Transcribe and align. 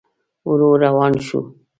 ورو 0.47 0.69
روان 0.83 1.13
شو. 1.25 1.39